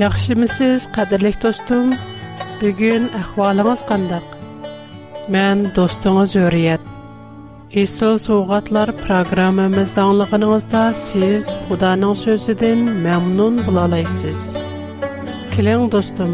Yaxşı 0.00 0.32
mı 0.38 0.46
siz, 0.48 0.84
qədirlik 0.96 1.34
dostum? 1.42 1.90
Bugün 2.60 3.02
əhvalınız 3.18 3.80
qandaq. 3.88 4.28
Mən 5.34 5.66
dostunuz 5.76 6.32
Öryət. 6.40 6.80
İsil 7.82 8.14
Soğatlar 8.24 8.88
proqramımız 9.02 9.90
danlığınızda 9.98 10.82
siz 10.96 11.46
xudanın 11.68 12.14
sözüdən 12.22 12.80
məmnun 13.04 13.54
bulalaysız. 13.66 14.40
Kilin 15.52 15.82
dostum, 15.92 16.32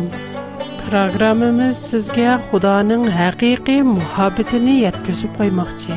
proqramımız 0.86 1.76
sizgə 1.88 2.30
xudanın 2.52 3.04
həqiqi 3.18 3.76
muhabbetini 3.90 4.74
yetküzü 4.84 5.26
qoymaq 5.40 5.70
ki. 5.82 5.96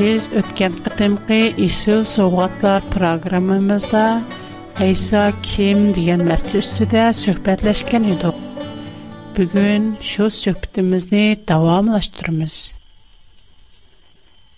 Biz 0.00 0.22
ötkən 0.40 0.72
qıtımqı 0.84 1.40
Айса 4.82 5.28
ким 5.46 5.78
деген 5.94 6.24
мәсілі 6.26 6.58
үстіде 6.58 7.02
сөхбәтләшкен 7.14 8.08
еді. 8.10 8.32
Бүгін 9.36 9.84
шо 10.02 10.26
сөхбітімізні 10.34 11.36
давамлаштырмыз. 11.46 12.56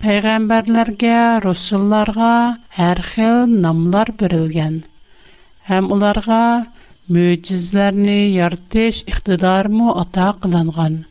Пайғамбарларға, 0.00 1.18
русылларға 1.44 2.32
әр 2.80 3.02
хил 3.10 3.52
намлар 3.66 4.14
бірілген. 4.16 4.78
Әм 5.68 5.90
оларға 5.92 6.40
мөйтізләрні 7.12 8.16
яртеш 8.38 9.02
иқтидарму 9.12 9.90
ата 10.00 10.30
қыланған. 10.40 11.02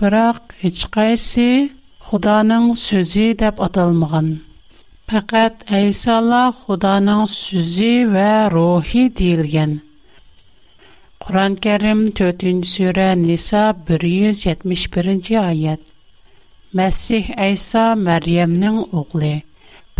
Бірақ, 0.00 0.40
ечқайсы 0.64 1.68
Худаның 2.08 2.72
сөзі 2.80 3.28
деп 3.44 3.60
аталмыған. 3.62 4.32
Faqat 5.12 5.70
Isa 5.70 6.12
Allah 6.16 6.54
Xudanın 6.66 7.26
sözü 7.28 7.90
və 8.14 8.28
ruhi 8.54 9.02
deyilən. 9.18 9.74
Quran-Kərim 11.24 12.00
4-cü 12.20 12.52
surə 12.70 13.08
Nisa 13.24 13.64
171-ci 13.90 15.36
ayət. 15.42 15.92
Məsih 16.80 17.28
Isa 17.50 17.84
Məryəmin 18.06 18.80
oğlu. 19.02 19.34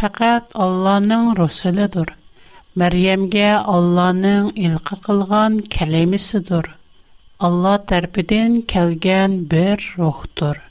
Faqat 0.01 0.57
Allahın 0.65 1.29
rəsulidir. 1.43 2.17
Məryəmə 2.85 3.51
Allahın 3.77 4.51
ilqı 4.69 4.97
qılğan 5.11 5.61
kəlimisidir. 5.77 6.73
Allah 7.51 7.77
tərəfindən 7.93 8.63
gələn 8.77 9.41
bir 9.53 9.79
ruhdur. 10.01 10.69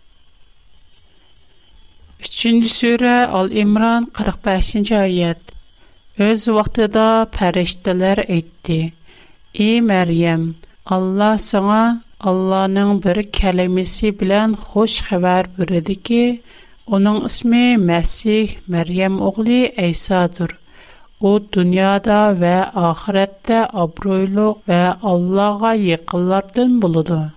3-cü 2.21 2.69
surə, 2.69 3.13
Əl-İmrân 3.37 4.05
45-ci 4.17 4.93
ayət. 4.97 5.53
Öz 6.25 6.43
vaxtında 6.53 7.05
pərilərlər 7.33 8.21
etdi: 8.27 8.77
"Ey 9.65 9.79
Məryəm, 9.89 10.43
Allah 10.97 11.33
sənə 11.47 11.79
Allahın 12.31 13.01
bir 13.05 13.21
kəlaməsi 13.39 14.11
ilə 14.13 14.41
xəbər 14.99 15.49
bürədik 15.57 16.03
ki, 16.11 16.21
onun 16.97 17.25
ismi 17.31 17.63
Məsih 17.89 18.53
Məryəm 18.75 19.17
oğlu 19.29 19.59
İsa 19.89 20.21
dur. 20.37 20.53
O 21.27 21.33
dünyada 21.57 22.21
və 22.43 22.55
axirətdə 22.87 23.59
obroyluq 23.87 24.57
və 24.69 24.81
Allah'a 25.15 25.73
yaxınlardan 25.89 26.81
buludur." 26.85 27.27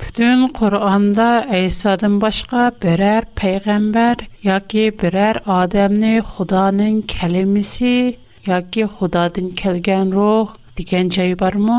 Bütün 0.00 0.46
Qur'onda 0.60 1.28
İsa'dan 1.58 2.16
başqa 2.24 2.64
birər 2.82 3.26
peyğəmbər 3.40 4.24
yoki 4.48 4.82
birər 5.02 5.38
adamni 5.60 6.10
Xudanın 6.32 6.98
kəliməsi 7.12 7.92
yoki 8.48 8.84
Xudadan 8.98 9.46
gələn 9.62 10.12
ruh 10.18 10.52
degan 10.80 11.12
joy 11.16 11.32
bormi? 11.44 11.78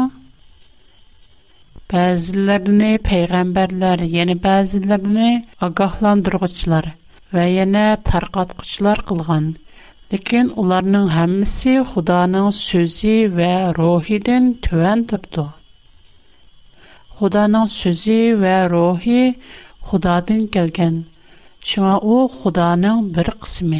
Bəzilərini 1.94 2.89
peyğəmbərlər, 3.09 4.03
yəni 4.17 4.38
bəzilərini 4.47 5.29
ağahlandırğıçılar 5.69 6.89
və 7.38 7.45
yana 7.57 7.85
tarqatqıçılar 8.11 9.06
qılğan. 9.11 9.45
Lakin 10.13 10.45
onların 10.66 11.07
hamısı 11.19 11.77
Xudanın 11.94 12.50
sözü 12.66 13.16
və 13.39 13.53
ruhidən 13.81 14.51
tövən 14.69 15.06
turdu. 15.13 15.47
Худаның 17.17 17.63
сөзі 17.73 18.16
вә 18.39 18.55
рухи 18.72 19.19
Худадын 19.89 20.41
келген. 20.55 20.97
Шыңа 21.69 21.94
о 21.97 22.17
Худаның 22.33 23.00
бір 23.16 23.29
қысымы. 23.45 23.79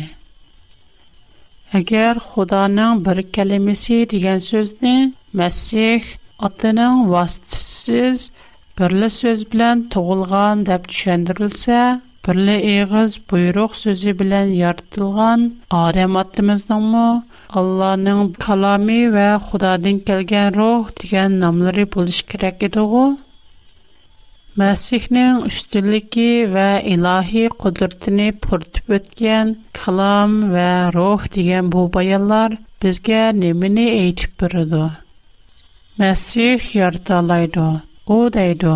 Әгер 1.80 2.18
Худаның 2.32 3.04
бір 3.08 3.22
кәлемесі 3.38 4.00
деген 4.14 4.42
сөзіне, 4.46 4.96
Мәсих 5.42 6.08
атының 6.50 7.04
вастысыз 7.12 8.24
бірлі 8.82 9.12
сөз 9.20 9.46
білән 9.54 9.86
тұғылған 9.94 10.66
деп 10.72 10.90
түшендірілсә, 10.94 11.84
бірлі 12.26 12.58
иғыз 12.72 13.20
бұйрық 13.34 13.78
сөзі 13.84 14.16
білән 14.24 14.56
яртылған 14.64 15.46
арем 15.84 16.18
атымыздың 16.24 16.82
мұ, 16.98 17.06
Алланың 17.62 18.32
калами 18.48 19.00
вә 19.14 19.30
Худадын 19.52 20.02
келген 20.10 20.56
рух 20.58 20.90
деген 21.04 21.38
намлары 21.46 21.86
болыш 22.00 22.24
керек 22.34 22.64
Məsihnin 24.58 25.36
üstünlüyü 25.48 26.46
və 26.54 26.64
ilahi 26.94 27.42
qudretini 27.64 28.24
pürtüb 28.46 28.90
ötən 28.98 29.52
kalam 29.80 30.32
və 30.54 30.64
ruh 30.96 31.28
deyilən 31.36 31.68
bu 31.76 31.84
bayanlar 31.98 32.56
bizə 32.86 33.20
nəmini 33.42 33.86
eytib 34.00 34.34
bürüdü. 34.44 34.82
Məsih 36.02 36.66
yardalaydı. 36.80 37.68
O 38.16 38.18
deydi, 38.40 38.74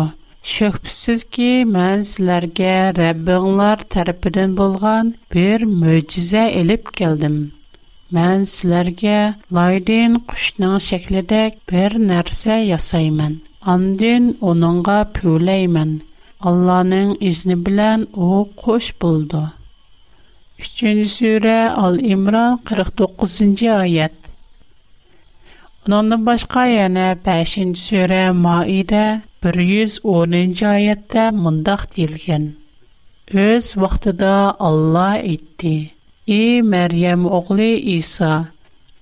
Şübhəsiz 0.54 1.26
ki, 1.36 1.50
mən 1.74 2.06
sizlərə 2.12 2.70
Rəbbinlər 3.00 3.82
tərəfindən 3.96 4.54
bolğan 4.62 5.10
bir 5.34 5.66
möcüzə 5.82 6.46
elib 6.62 6.94
gəldim. 7.02 7.40
Mən 8.20 8.46
sizlərə 8.54 9.18
laydin 9.60 10.20
quşun 10.30 10.78
şəklində 10.90 11.46
bir 11.72 11.98
nəsə 12.12 12.66
yasayman. 12.70 13.40
Андын 13.70 14.24
онанға 14.42 14.96
пөлэймін. 15.16 15.90
Алланың 16.50 17.12
ізни 17.28 17.54
білэн 17.54 18.08
оу 18.14 18.40
көш 18.58 18.88
бұлды. 18.98 19.42
3-дю 20.58 21.52
ал-имран 21.82 22.56
49-дю 22.66 23.70
айат. 23.76 24.10
Онанын 25.86 26.24
башқа 26.26 26.64
яна 26.72 27.06
5-дю 27.14 27.76
суре 27.78 28.32
110-дю 28.34 30.66
айатта 30.72 31.28
мындах 31.32 31.86
дилген. 31.94 32.56
Өз 33.32 33.74
вақтыда 33.78 34.56
Алла 34.58 35.20
идді. 35.22 35.92
И 36.26 36.60
Мэр'ям 36.62 37.28
оғли 37.30 37.76
Иса. 37.96 38.48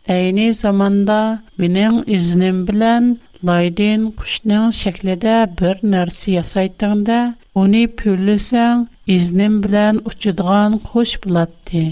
Айни 0.06 0.52
заманда 0.52 1.40
бінің 1.56 2.04
ізни 2.08 2.52
білэн 2.68 3.14
Laydin 3.46 4.02
kuşnyň 4.18 4.64
şeklinde 4.82 5.34
bir 5.60 5.76
nersi 5.92 6.32
ýasaýtdygynda, 6.36 7.20
ony 7.60 7.80
pürlesen 8.00 8.82
iznim 9.16 9.54
bilen 9.64 9.96
uçudygan 10.10 10.70
kuş 10.88 11.10
bolatdy. 11.24 11.84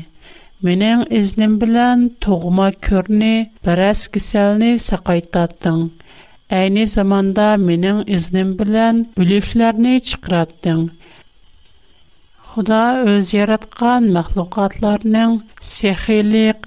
Meniň 0.64 0.98
iznim 1.20 1.54
bilen 1.60 1.98
togma 2.26 2.66
körni, 2.84 3.36
beräs 3.66 4.00
kiselni 4.16 4.72
saqaýtdyň. 4.88 5.80
Äýni 6.58 6.84
zamanda 6.96 7.48
meniň 7.66 7.98
iznim 8.18 8.50
bilen 8.58 8.96
ölüklerni 9.20 9.94
çykyratdyň. 10.10 10.80
Xuda 12.48 12.82
öz 13.14 13.26
ýaratgan 13.38 14.02
mahlukatlaryň 14.18 15.32
sehirlik, 15.74 16.60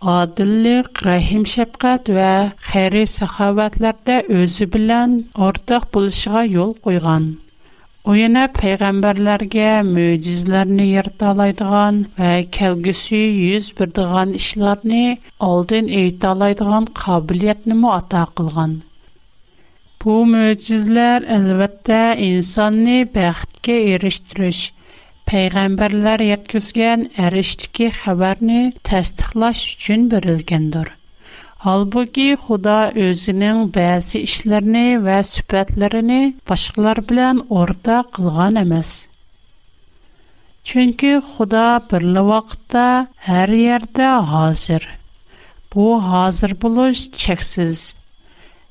adillik, 0.00 1.02
rahim 1.04 1.42
shafqat 1.44 2.08
va 2.16 2.54
xeyri 2.70 3.02
saxovatlarda 3.10 4.16
o'zi 4.40 4.68
bilan 4.74 5.16
o'rtoq 5.46 5.84
buluşuğa 5.94 6.42
yol 6.44 6.70
qo'ygan 6.86 7.26
u 8.04 8.14
yana 8.16 8.44
peyğəmbərlərə 8.60 9.72
möcüzələrini 9.88 10.86
yırtalaydıgan 10.90 11.98
va 12.20 12.30
kelgusi 12.58 13.20
yüz 13.40 13.66
birdigan 13.80 14.32
ishlarni 14.42 15.18
oldin 15.50 15.88
eytalaydıgan 16.00 16.86
qabiliyyətini 17.02 17.74
mu 17.82 17.90
ata 17.96 18.22
qılğan. 18.38 18.78
Bu 20.04 20.22
möcüzlər 20.38 21.26
albatta 21.40 22.14
insanı 22.14 23.00
bəxtə 23.18 23.80
erişdiriş 23.96 24.62
пайғамбарлар 25.28 26.22
яткізген 26.24 27.02
әріштіке 27.20 27.90
хабарны 27.92 28.60
тәстіқлаш 28.88 29.60
үшін 29.74 30.06
бірілгендір. 30.12 30.88
Албуки 31.68 32.30
Худа 32.40 32.76
өзінің 33.06 33.60
бәзі 33.74 34.22
ішлеріні 34.24 35.02
вә 35.04 35.18
сүпәтлеріні 35.28 36.20
башқылар 36.48 37.02
білән 37.10 37.42
орда 37.60 37.98
қылған 38.16 38.56
әмәс. 38.62 38.94
Чөнкі 40.68 41.12
Худа 41.34 41.66
бірлі 41.90 42.24
вақытта 42.30 42.86
әр 43.40 43.52
ерді 43.74 44.08
ғазір. 44.32 44.86
Бу, 45.72 45.90
ғазір 46.08 46.56
бұлыш 46.64 47.08
чексіз. 47.16 47.90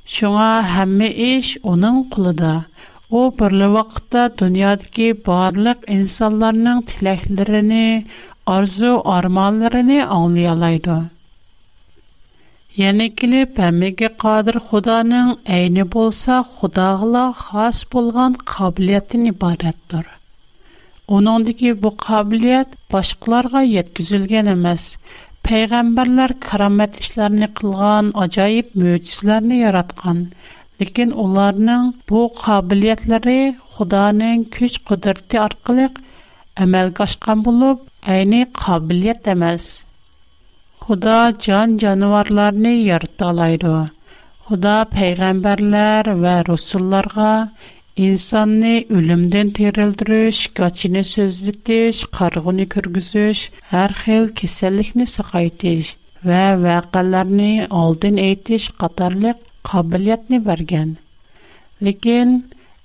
Шуңа 0.10 0.50
хәмі 0.74 1.12
іш 1.38 1.54
оның 1.70 2.06
құлыда– 2.16 2.56
О 3.10 3.32
парлы 3.32 3.68
вақта 3.72 4.28
дуният 4.38 4.82
ки 4.92 5.14
барлык 5.28 5.80
инсонларның 5.88 6.82
тилекләренә, 6.92 7.84
арзу-арманларын 8.44 9.92
аңлый 10.16 10.48
алдыр. 10.52 11.06
Янекле 12.76 13.46
пәмәге 13.60 14.10
кадир 14.24 14.60
Худоның 14.60 15.38
әйне 15.46 15.86
булса, 15.88 16.42
Худо 16.44 16.90
гылы 17.00 17.24
хас 17.34 17.86
булган 17.90 18.36
кабилиятын 18.36 19.30
ибарәт. 19.32 19.96
Уның 21.08 21.46
дике 21.48 21.74
бу 21.80 21.96
кабилият 21.96 22.76
башкаларга 22.92 23.64
yetкизелгән 23.64 24.52
эмас. 24.58 24.98
Пәйгамбәрләр 25.48 26.36
карамәт 26.44 27.00
эшләрне 27.00 27.48
кылган, 27.56 28.12
Lekin 30.82 31.10
onların 31.24 31.94
bu 32.10 32.20
qabiliyyətləri 32.44 33.38
Xudanın 33.74 34.44
güc 34.58 34.76
qudrəti 34.90 35.40
arqalıq 35.44 35.96
əməlgə 36.66 37.06
aşqan 37.08 37.42
olub, 37.52 37.80
eyni 38.16 38.42
qabiliyyət 38.60 39.30
emas. 39.34 39.66
Xuda 40.86 41.16
can 41.46 41.74
canavarlarını 41.86 42.74
yarata 42.90 43.32
alaydı. 43.34 43.74
Xuda 44.50 44.76
peyğəmbərlər 44.98 46.12
və 46.24 46.36
rusullarga 46.52 47.32
insanı 48.10 48.76
ölümdən 49.00 49.52
terildiriş, 49.62 50.40
qaçını 50.62 51.04
sözlütüş, 51.16 52.04
qarğını 52.20 52.66
kürgüzüş, 52.76 53.40
hər 53.74 53.98
xil 54.06 54.30
kəsəllikni 54.44 55.10
saqaytış 55.18 55.92
və 56.30 56.46
vəqələrini 56.68 57.52
aldın 57.84 58.18
eytiş 58.30 58.72
qatarlıq 58.86 59.44
kabiliyet 59.70 60.24
ne 60.30 60.46
bergen. 60.46 60.90
Lekin, 61.84 62.30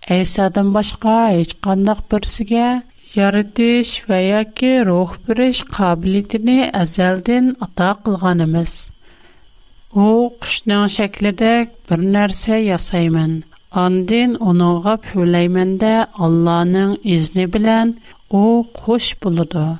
Esad'ın 0.09 0.75
başka 0.75 1.17
hiç 1.37 1.53
kanlıq 1.65 1.99
birisiyle 2.13 2.83
yaratış 3.15 3.89
veya 4.09 4.53
ki 4.57 4.73
ruh 4.87 5.11
biriş 5.29 5.59
kabiliyetini 5.77 6.71
azaldın 6.83 7.47
ata 7.61 7.89
kılganımız. 8.03 8.73
O, 9.95 10.35
kuşnağın 10.41 10.87
şeklinde 10.87 11.53
bir 11.91 11.99
nersi 12.13 12.51
yasaymen. 12.71 13.43
Andin 13.83 14.35
onuğa 14.35 14.97
püleymen 14.97 15.81
de 15.81 16.07
Allah'ın 16.19 16.99
izni 17.05 17.53
bilen 17.53 17.89
o, 18.31 18.65
kuş 18.79 19.23
buludu. 19.23 19.79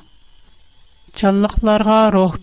Çanlıqlarga 1.15 1.99
ruh 2.13 2.33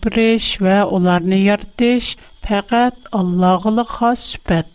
Фәкать 2.49 3.01
Аллаһлы 3.17 3.83
хас 3.95 4.21
сүпәт. 4.31 4.69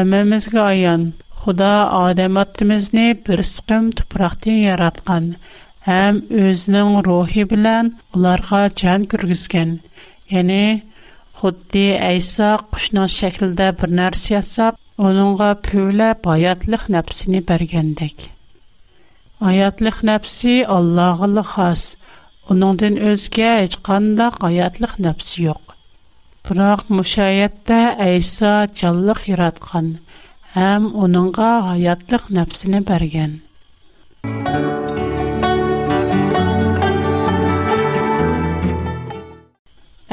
Әммәмезгә 0.00 0.62
аян, 0.72 1.04
Худа 1.42 1.70
адам 1.98 2.38
аттымызны 2.42 3.04
бер 3.28 3.40
сыкым 3.50 3.88
тупрактан 3.98 4.58
яраткан, 4.64 5.26
һәм 5.86 6.18
үзенең 6.42 6.92
рухи 7.06 7.44
белән 7.52 7.90
уларга 8.18 8.60
җан 8.82 9.06
кергизгән. 9.14 9.72
Яни 10.34 10.82
Худди 11.40 11.84
Айса 12.10 12.50
кушның 12.74 13.10
шәкелдә 13.16 13.68
бер 13.80 13.94
нәрсә 14.00 14.34
ясап, 14.36 14.78
оныңга 15.10 15.52
пүлә 15.66 16.12
баятлык 16.28 16.86
нәфсене 16.96 17.42
бергәндәк. 17.50 18.28
Аятлык 19.40 20.02
нәфси 20.12 20.60
Аллаһлы 20.76 21.46
хас. 21.54 21.86
Оныңдан 22.50 22.96
өзгә 23.14 23.54
һеч 23.62 23.78
кандай 23.86 24.30
аятлык 24.50 24.98
нәфси 25.08 25.46
юк. 25.48 25.76
Бирок 26.48 26.82
мушаятта 26.92 27.80
Айса 28.06 28.54
чаллық 28.78 29.20
яраткан 29.30 29.90
һәм 30.56 30.88
уныңга 31.06 31.50
хаятлык 31.68 32.24
нәфсене 32.38 32.80
бергән. 32.88 33.36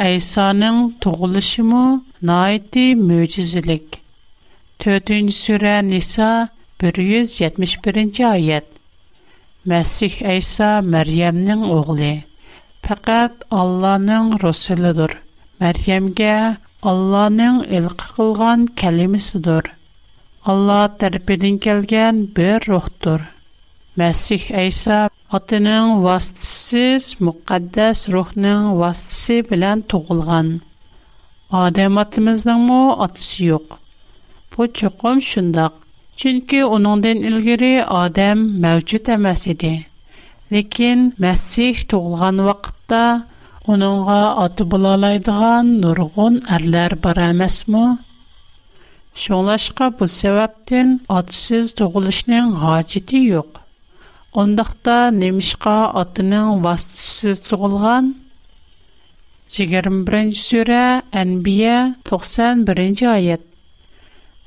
Айсаның 0.06 0.78
туғылышы 1.06 1.66
му 1.72 1.82
найти 2.34 2.86
мөҗизелек. 3.02 3.98
4 4.86 5.18
сүре 5.40 5.74
Ниса 5.90 6.30
171-нче 6.86 8.26
аят. 8.30 8.70
Мәсих 9.74 10.22
Айса 10.36 10.70
Мәрйәмнең 10.94 11.66
огылы. 11.80 12.12
Фақат 12.88 13.50
Алланың 13.64 14.32
Расулыдыр. 14.46 15.18
Мәрйәмгә 15.64 16.34
Алланың 16.90 17.56
илқы 17.78 18.06
қылған 18.18 18.62
кәлемесідір. 18.82 19.66
Алла 20.52 20.78
тәрпеден 21.02 21.58
келген 21.66 22.22
бір 22.38 22.64
рухтур. 22.70 23.26
Мәсих 24.04 24.46
Әйса 24.62 25.00
атының 25.40 25.98
вастысыз 26.06 27.10
мұқаддәс 27.30 28.06
рухның 28.16 28.64
вастысы 28.84 29.42
білән 29.50 29.82
туғылған. 29.94 30.54
Адам 31.64 32.00
атымызның 32.06 32.64
му 32.70 32.80
атысы 33.08 33.44
юқ. 33.50 33.76
Бу 34.56 34.68
чоқым 34.80 35.20
шындақ. 35.32 35.74
Чөнки 36.22 36.64
оныңдан 36.78 37.26
илгери 37.34 37.74
адам 38.00 38.48
мәвҗүд 38.68 39.12
эмас 39.18 39.44
иде. 39.56 39.76
Ләкин 40.56 41.06
Мәсих 41.28 41.84
тугылган 41.92 42.46
вакытта 42.48 43.04
Онуңа 43.68 44.18
аты 44.42 44.64
болалайдыған 44.74 45.68
нұрғон 45.82 46.38
әрлер 46.58 46.94
бараймас 47.04 47.58
ма? 47.68 47.98
Шолашка 49.24 49.90
бұл 50.00 50.08
севаптин 50.08 50.94
атысиз 51.12 51.74
тұғылышның 51.76 52.54
хачити 52.62 53.20
йоқ. 53.26 53.58
Ондақта 54.44 55.12
немишка 55.12 55.76
атының 56.04 56.62
вастысы 56.64 57.34
тұғылған? 57.50 58.14
Жигарым 59.56 60.04
бірінджі 60.08 60.40
сүре, 60.46 60.82
әнбия, 61.12 61.98
91 62.08 62.64
бірінджі 62.70 63.10
айад. 63.12 63.44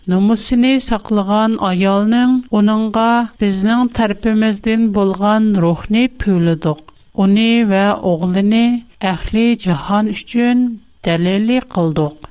Нумусыни 0.07 0.77
сақлыған 0.83 1.59
аялның 1.69 2.39
онуңа 2.59 3.09
бізнің 3.43 3.93
тарпіміздің 3.95 4.89
болған 4.97 5.53
рухни 5.67 6.07
пүлудог. 6.09 6.87
Onu 7.13 7.45
və 7.69 7.81
oğlunu 8.09 8.61
əhli 9.09 9.43
cihan 9.61 10.07
üçün 10.09 10.61
dəlili 11.05 11.59
qıldıq. 11.75 12.29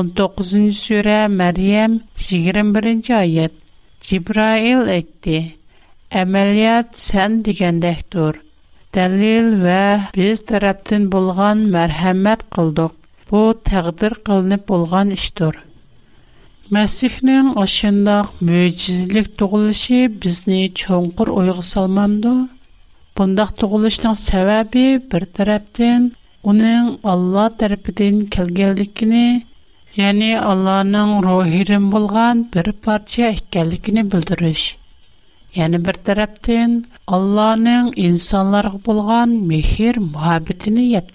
19-cu 0.00 0.60
surə 0.76 1.16
Məryəm 1.32 1.96
21-ci 2.26 3.14
ayət. 3.16 3.56
Cibrail 4.10 4.84
etdi. 4.94 5.40
Əməliyyat 6.22 6.94
sən 7.02 7.40
digəndəkdir. 7.50 8.38
Dəlil 8.94 9.50
və 9.64 9.80
biz 10.14 10.44
tərəfdən 10.52 11.10
bolğan 11.10 11.66
mərhəmmət 11.74 12.46
qıldıq. 12.54 12.94
Bu 13.30 13.42
təqdir 13.72 14.14
qılınıb 14.26 14.68
bolğan 14.70 15.10
işdir. 15.18 15.56
Məsihnin 16.78 17.54
aşındaq 17.64 18.36
möcüzəlik 18.50 19.34
doğuluşu 19.42 20.00
bizni 20.22 20.62
çonqur 20.84 21.28
oyğu 21.42 21.58
salmamdı. 21.74 22.34
Қондақты 23.20 23.66
ғулыштан 23.68 24.14
сәвэби 24.16 24.82
бір 25.12 25.26
тараптин 25.36 26.06
уның 26.48 26.86
Алла 27.12 27.50
тарапидың 27.60 28.22
келгелдикіні, 28.32 29.42
яни 30.00 30.30
Алланың 30.38 30.94
ның 31.12 31.26
рухирің 31.26 31.90
болған 31.92 32.40
бір 32.54 32.70
парча 32.86 33.28
ехкелдикіні 33.34 34.06
бұлдырыш. 34.14 34.62
Яни 35.58 35.82
бір 35.84 36.00
тараптин 36.06 36.78
Алланың 37.12 37.66
ның 37.90 38.08
инсаларға 38.08 38.80
болған 38.88 39.36
мехир 39.52 40.00
муабидіні 40.00 40.86
яд 40.94 41.12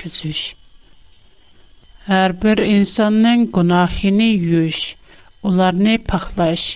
Әр 2.19 2.37
бір 2.43 2.61
инсанның 2.69 3.47
кунахини 3.55 4.29
юш, 4.37 4.93
уларни 5.41 5.97
пақлаш, 5.97 6.69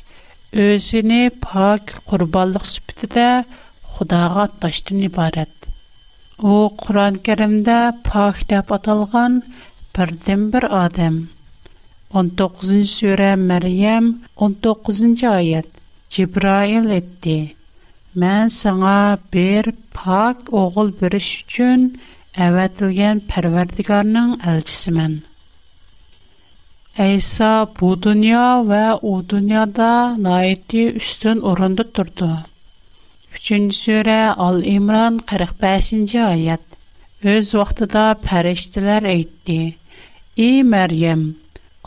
өзіни 0.58 1.28
пак 1.46 2.00
курубалық 2.10 2.66
сүптіда 2.66 3.30
Xudağa 3.98 4.30
atlaşdığın 4.48 5.00
ibarət. 5.06 5.68
O 6.54 6.56
Qur'an-Kərimdə 6.82 7.78
pak 8.08 8.42
deyə 8.52 8.60
atılğan 8.78 9.38
birdən-bir 9.98 10.66
adam. 10.80 11.16
19-cu 12.24 12.82
surə 12.98 13.32
Məryəm 13.50 14.12
19-cu 14.50 15.30
ayət. 15.32 15.72
Cibrail 16.18 16.88
etdi. 17.00 17.38
Mən 18.22 18.54
sənə 18.60 18.96
bir 19.36 19.72
pak 19.98 20.54
oğul 20.62 20.94
veriş 21.02 21.30
üçün 21.42 21.84
əvətilən 22.48 23.24
Pərverdigarın 23.34 24.36
elçisimən. 24.54 25.16
İsa 27.10 27.52
bu 27.80 27.90
dünya 28.08 28.46
və 28.72 28.84
o 29.14 29.16
dünyada 29.34 29.92
nəyəti 30.30 30.86
üstün 31.02 31.46
orunda 31.52 31.84
durdu. 32.00 32.30
Үчінші 33.30 33.78
сүрә 33.78 34.20
Ал 34.44 34.56
Имран 34.70 35.18
45-нче 35.32 36.22
аят. 36.32 36.62
Өз 37.34 37.50
вакытыда 37.60 38.06
фәрештәләр 38.24 39.06
әйтте: 39.12 39.58
"И 40.48 40.50
Мәрйәм, 40.74 41.22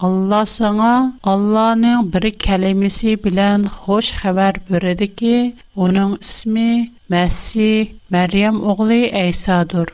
Алла 0.08 0.42
сиңа 0.56 0.92
Алланың 1.32 2.04
бер 2.14 2.28
кәлимәсе 2.46 3.16
белән 3.24 3.66
хош 3.80 4.12
хәбәр 4.20 4.60
бирде 4.70 5.08
ки, 5.22 5.34
аның 5.86 6.14
исеме 6.20 6.68
Мәсси, 7.16 7.68
Мәрйәм 8.18 8.62
оглы 8.74 9.00
Әйсадыр. 9.24 9.90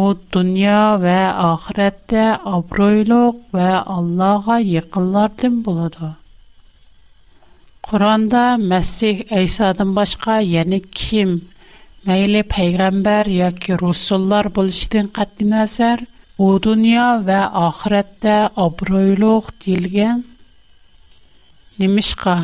О, 0.00 0.14
дөнья 0.32 0.80
ва 1.04 1.18
ахиратта 1.50 2.26
абруйлык 2.56 3.44
ва 3.58 3.84
Аллага 3.98 4.58
якынлардан 4.80 5.60
булады." 5.68 6.14
Qur'onda 7.88 8.42
Məsih 8.70 9.16
İsa'dan 9.44 9.90
başqa, 9.98 10.34
yəni 10.54 10.78
kim, 10.98 11.30
məyli 12.06 12.42
peyğəmbər 12.54 13.26
yoki 13.40 13.78
rusullar 13.82 14.46
buluşdan 14.58 15.08
qəti 15.18 15.44
nəzər, 15.52 16.04
o 16.44 16.46
dünya 16.66 17.06
və 17.28 17.40
axirətdə 17.66 18.36
obroyluq 18.66 19.48
deyilən 19.64 20.20
nimişqa. 21.82 22.36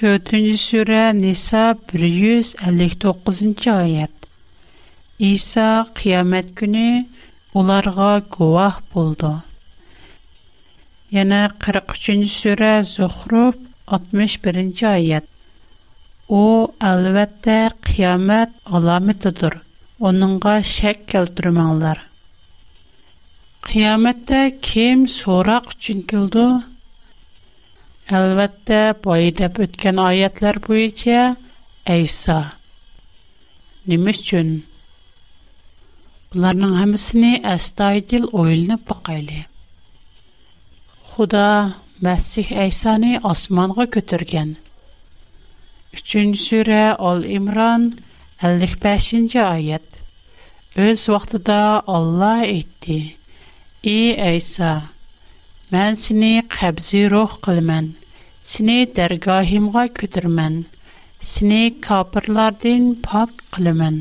4-cü 0.00 0.42
surə 0.66 1.02
Nisa 1.22 1.62
159-cu 1.94 3.76
ayət. 3.84 4.16
İsa 5.32 5.68
qiyamət 6.00 6.48
günü 6.62 6.86
onlara 7.62 8.10
guvah 8.38 8.82
buldu. 8.94 9.30
Yəni 11.14 11.44
43-cü 11.68 12.18
surə 12.38 12.72
Zuhruf 12.94 13.54
1 13.62 13.70
61-ci 13.88 14.86
ayət. 14.88 15.26
O 16.32 16.70
əlbəttə 16.80 17.56
qiyamət 17.84 18.54
əlamətidir. 18.78 19.58
Onunğa 20.10 20.54
şək 20.70 21.02
keltirməңlər. 21.12 22.00
Qiyamətdə 23.68 24.40
kim 24.64 25.04
soraq 25.08 25.70
üçün 25.76 26.00
kildi? 26.10 26.44
Əlbəttə, 28.14 28.80
boyu 29.04 29.32
dəb 29.38 29.60
ötkən 29.66 30.00
ayətlər 30.02 30.58
boyunca 30.66 31.30
İsa. 31.94 32.38
Nima 33.88 34.12
üçün? 34.16 34.50
Bunların 36.32 36.74
hamısını 36.80 37.36
əstaydil 37.54 38.28
oylanıb 38.42 38.84
baxaylı. 38.88 39.44
Xuda 41.14 41.46
Məsih 42.04 42.50
Əysani 42.64 43.14
osmanğa 43.24 43.86
götürgən. 43.94 44.50
3-cü 45.96 46.22
surə 46.42 46.80
Al-İmran 47.10 47.86
55-ci 48.44 49.40
ayət. 49.40 49.86
Öz 50.86 51.04
vaxtında 51.12 51.56
Allah 51.88 52.42
etdi: 52.44 52.98
"Ey 53.94 54.10
Əysa, 54.30 54.72
mən 55.72 55.96
səni 56.02 56.34
qəbzi 56.58 57.02
ruh 57.14 57.38
qılmən, 57.48 57.88
səni 58.52 58.76
dərgahimğa 59.00 59.84
götürmən, 60.00 60.60
səni 61.32 61.62
kafirlərdən 61.88 62.92
pak 63.08 63.32
qılmən." 63.56 64.00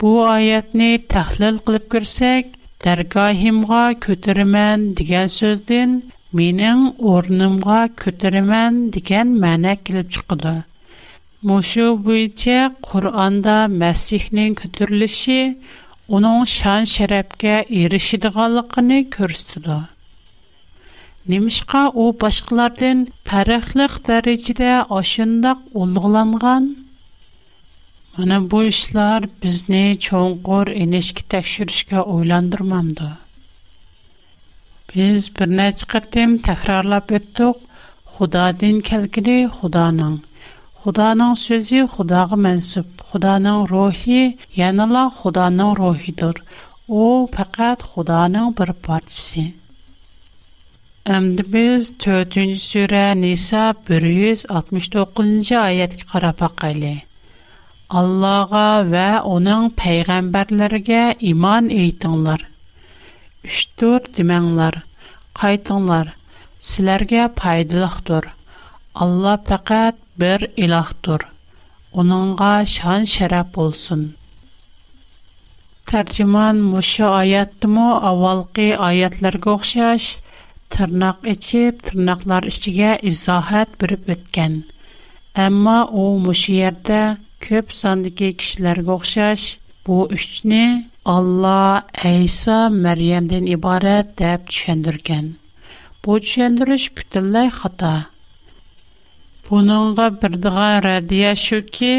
Bu 0.00 0.12
ayətni 0.38 0.92
təhlil 1.16 1.56
qılıb 1.68 1.88
görsək, 1.96 2.44
dərgahimğa 2.88 3.84
götürmən 4.08 4.92
degen 4.98 5.32
sözdən 5.40 5.98
mening 6.36 6.80
o'rnimga 7.12 7.76
ko'taraman 8.02 8.72
degan 8.94 9.28
ma'na 9.44 9.72
kelib 9.88 10.08
chiqadi 10.16 10.50
mushu 11.50 11.86
bo'yicha 12.08 12.56
qur'onda 12.88 13.54
masihning 13.82 14.50
ko'tarilishi 14.60 15.38
uning 16.18 16.40
shon 16.56 16.82
sharafga 16.94 17.54
erishadiganligini 17.84 18.98
ko'rsatdi 19.16 19.78
nimishqa 21.34 21.82
u 22.02 22.04
boshqalardan 22.24 22.98
farqli 23.32 23.86
darajada 24.10 24.72
oshundoq 25.00 25.58
ulug'langan 25.84 26.64
mana 28.18 28.36
bu 28.50 28.58
ishlar 28.74 29.20
bizni 29.46 29.84
cho'nqur 30.08 30.66
inishga 30.86 31.22
tekshirishga 31.36 32.00
o'ylantirmamdi 32.16 33.08
Biz 34.96 35.26
bir 35.38 35.50
neçə 35.58 35.84
qətim 35.92 36.30
təkrarlab 36.46 37.10
ötdük. 37.16 37.58
Xudadan 38.16 38.78
kəlkidi 38.88 39.34
Xudanın. 39.56 40.14
Xudanın 40.84 41.34
sözü 41.40 41.82
Xudağa 41.94 42.38
mənsub. 42.46 42.88
Xudanın 43.10 43.66
ruhi, 43.72 44.22
yəni 44.60 44.86
la 44.94 45.02
Xudanın 45.18 45.74
ruhidir. 45.80 46.36
O 46.88 47.04
faqat 47.36 47.82
Xudanın 47.94 48.54
bir 48.60 48.70
parçası. 48.88 49.46
Әмді 51.16 51.42
біз 51.52 51.82
4-ші 52.04 52.46
сүрә 52.70 53.04
Ниса 53.20 53.66
169-ші 53.88 55.58
аятқа 55.60 56.04
қарап 56.12 56.40
ақайлы. 56.48 56.96
Аллаға 58.00 58.68
вә 58.94 59.06
оның 59.36 59.68
пәйғамбарларға 59.80 61.04
иман 61.32 61.70
ейтіңлар. 61.82 62.40
Үштір 63.46 64.10
демәңлар. 64.16 64.80
Qaytinglar, 65.36 66.08
sizlərə 66.68 67.24
faydalıqdır. 67.40 68.24
Allah 69.04 69.36
faqat 69.50 69.96
bir 70.22 70.40
ilahdır. 70.64 71.24
Onunğa 72.00 72.54
şan 72.76 73.04
şərəf 73.14 73.58
olsun. 73.66 74.04
Tərcüman 75.90 76.62
Muşa 76.70 77.10
ayətdimi 77.18 77.88
avvalqi 78.12 78.68
ayətlərə 78.88 79.42
oxşaş 79.54 80.08
tırnaq 80.76 81.20
içib 81.34 81.84
tırnaqlar 81.90 82.48
içigə 82.52 82.96
izahat 83.12 83.76
birib 83.84 84.08
ötgan. 84.16 84.56
Amma 85.44 85.76
o 86.02 86.04
muş 86.26 86.46
yerdə 86.56 87.02
köp 87.48 87.76
sandakı 87.82 88.32
kişilərə 88.44 88.88
oxşaş 88.96 89.42
bu 89.86 90.00
üçni 90.18 90.64
Allah 91.06 91.86
Əisa 92.02 92.56
Məryəmdən 92.74 93.46
ibarət 93.54 94.08
deyə 94.18 94.40
düşündürgən. 94.48 95.26
Bu 96.02 96.16
düşündürüş 96.24 96.84
bütünlüy 96.96 97.46
xata. 97.58 97.92
Bununla 99.46 100.08
bir 100.22 100.34
dəğə 100.46 100.70
rədiyə 100.86 101.34
şü 101.42 101.58
ki, 101.76 101.92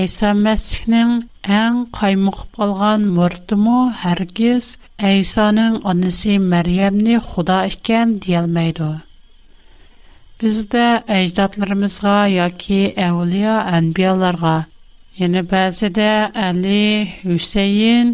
Əisa 0.00 0.32
Məsihnin 0.40 1.12
ən 1.60 1.78
qaymıq 2.00 2.40
qalğan 2.58 3.04
mürtümü 3.14 3.78
hər 4.02 4.24
kəs 4.40 4.72
Əisanın 5.12 5.78
anısı 5.94 6.34
Məryəmni 6.50 7.20
xuda 7.28 7.60
ikən 7.70 8.16
deyilməydi. 8.26 8.90
Bizdə 10.42 10.88
əcdadlarımızğa 11.20 12.18
ya 12.34 12.50
ki 12.62 12.80
əvliya 13.06 13.54
ənbiyalarğa, 13.78 14.56
yəni 15.22 15.46
bəzidə 15.52 16.10
Əli, 16.48 16.84
Hüseyin, 17.22 18.12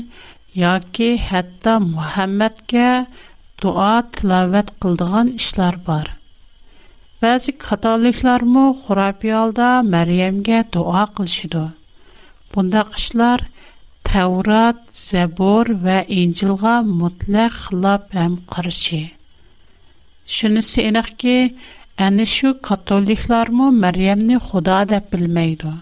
yoki 0.63 1.19
hatto 1.19 1.79
muhammadga 1.93 2.91
duo 3.63 3.89
tilovat 4.15 4.69
qildigan 4.81 5.29
ishlar 5.41 5.75
bor 5.87 6.07
ba'zi 7.25 7.51
katoliklarmi 7.65 8.63
xurabiy 8.85 9.35
holda 9.37 9.71
maryamga 9.95 10.61
duo 10.77 11.03
qilishidi 11.19 11.65
bundaq 12.55 12.95
ishlar 13.03 13.41
tavrat 14.09 14.79
zabur 15.09 15.67
va 15.89 15.99
injilga 16.21 16.75
mutlaq 17.01 17.53
xilof 17.67 18.05
ham 18.19 18.35
qarshi 18.55 19.01
shunisi 20.37 20.87
aniqki 20.93 21.37
ana 22.09 22.27
shu 22.37 22.49
katoliklarmi 22.71 23.67
maryamni 23.85 24.37
xudo 24.51 24.79
deb 24.95 25.05
bilmaydi 25.17 25.75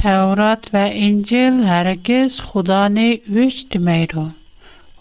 Təvrat 0.00 0.68
və 0.72 0.82
İncil 0.98 1.58
hər 1.68 1.88
kəs 2.08 2.38
Xudanı 2.50 3.02
üç 3.42 3.56
deməyir. 3.74 4.14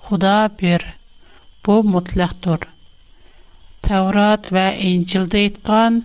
Xuda 0.08 0.32
bir. 0.60 0.84
Bu 1.64 1.78
mütləqdir. 1.94 2.66
Təvrat 3.88 4.50
və 4.58 4.66
İncildə 4.90 5.46
etqan 5.52 6.02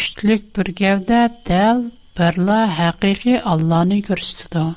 üçlük 0.00 0.44
bir 0.58 0.70
gəvdə 0.82 1.22
dəl 1.48 1.80
birla 2.20 2.58
həqiqi 2.80 3.38
Allahını 3.54 4.02
göstərir. 4.10 4.76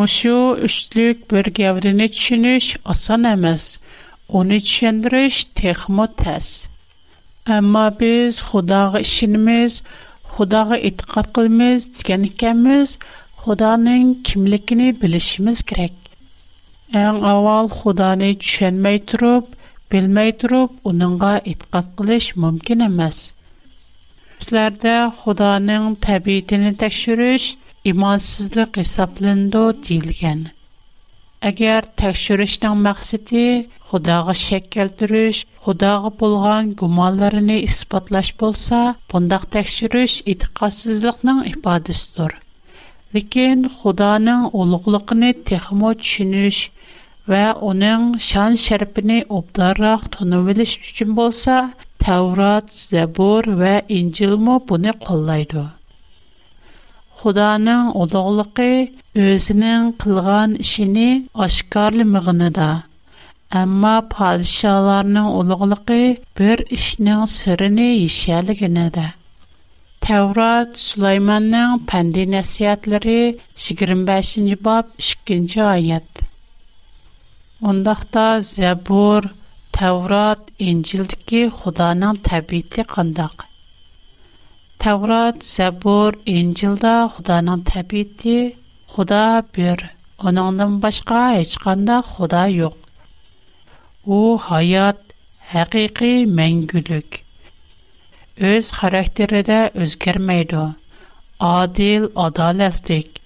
Muşu 0.00 0.34
üçlük 0.70 1.22
bir 1.34 1.52
gəvrini 1.60 2.10
düşünüş 2.16 2.72
asan 2.96 3.24
emas. 3.36 3.68
Onu 4.40 4.58
düşündürüş 4.58 5.44
texmo 5.62 6.08
təs. 6.24 6.48
Amma 7.58 7.86
biz 8.02 8.38
Xudağa 8.50 8.98
işinimiz, 9.06 9.82
Худага 10.34 10.76
итгэ 10.88 11.22
кылмыз, 11.34 11.82
дигән 11.96 12.24
икәнбез, 12.30 12.92
Худаның 13.40 14.10
кимлегене 14.28 14.90
билишмиз 15.02 15.62
керек. 15.70 15.94
Әң 17.04 17.18
авал 17.32 17.70
Худаны 17.78 18.28
төшенмәй 18.42 19.00
турып, 19.10 19.46
белмәй 19.94 20.34
турып, 20.42 20.70
уныңга 20.90 21.32
итгэ 21.54 21.80
кылыш 21.98 22.26
мөмкин 22.44 22.86
эмас. 22.88 23.18
Сезләрдә 24.40 24.94
Худаның 25.22 25.96
табиитен 26.04 26.68
тәкъшүриш 26.82 27.50
имансызлык 27.94 28.76
хисапланды 28.80 29.64
дилгән. 29.86 30.42
Әгәр 31.50 31.88
тәкъшүришнең 32.00 32.76
максаты 32.86 33.46
Худага 33.90 34.32
шәк 34.38 34.66
келтүриш, 34.74 35.38
худага 35.64 36.10
булган 36.18 36.68
гуманларын 36.82 37.48
испатлаш 37.56 38.28
булса, 38.42 38.82
бундак 39.10 39.46
тәкъшүриш 39.54 40.14
итикъасызлыкның 40.32 41.40
ифадасыдыр. 41.50 42.36
Ләкин 43.16 43.64
Худаның 43.80 44.44
улуглыгын 44.60 45.24
техмо 45.48 45.90
төшүниш 46.04 46.60
ва 47.32 47.42
аның 47.72 48.06
шан 48.28 48.54
шәрпинә 48.66 49.18
обдарак 49.40 50.04
тонувелиш 50.14 50.76
өчен 50.84 51.16
булса, 51.18 51.58
Таврат, 51.98 52.70
Забор 52.70 53.50
ва 53.62 53.74
Инҗил 53.98 54.36
мо 54.46 54.60
буны 54.68 54.94
коллайды. 55.02 55.64
Худаның 57.18 57.90
улуглыгы 57.98 58.72
өзенең 59.26 59.96
кылган 60.04 60.54
ишене 60.66 61.08
ашкарлы 61.34 62.06
мәгънәдә 62.14 62.70
Әмма 63.58 63.92
падишаларның 64.12 65.24
улуғлығы 65.36 65.96
bir 66.40 66.60
işning 66.76 67.22
sirini 67.32 67.86
yishaliginida. 67.96 69.06
Тәврат 70.06 70.76
Сулайманның 70.82 71.80
пәнди 71.90 72.26
нәсихәтләре 72.34 73.16
25-нче 73.64 74.54
баб 74.68 74.92
2-нче 75.08 75.64
аят. 75.72 76.22
Ондакта 77.72 78.28
Зәбур, 78.50 79.26
Тәврат, 79.78 80.46
Инҗилдәге 80.70 81.42
Худаның 81.58 82.20
табиите 82.30 82.84
кандак? 82.94 83.48
Тәврат, 84.84 85.42
Зәбур, 85.50 86.20
Инҗилдә 86.38 86.94
Худаның 87.16 87.66
табиите 87.72 88.38
Худа 88.94 89.24
бер. 89.58 89.88
Оныңдан 90.22 90.78
башка 90.86 91.26
һеч 91.34 91.56
кандай 91.58 91.98
Худа 92.12 92.44
юк. 92.54 92.78
u 94.14 94.16
hayot 94.44 95.02
haqiqiy 95.48 96.22
mangulik 96.36 97.16
o'z 98.48 98.68
xarakterida 98.78 99.56
o'zgarmaydi 99.84 100.62
adil 101.48 102.06
adolatlik 102.22 103.20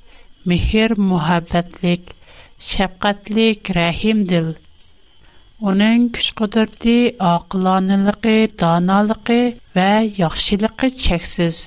mehr 0.53 0.88
muhabbatlik 1.12 2.11
shafqatlik 2.71 3.71
rahimdil 3.79 4.50
uning 5.73 6.05
kuch 6.19 6.29
qudrati 6.43 6.97
oqilonaligi 7.29 8.37
donoligi 8.64 9.38
va 9.79 9.88
yaxshiligi 10.25 10.91
cheksiz 11.07 11.62